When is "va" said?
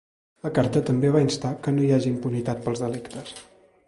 1.15-1.21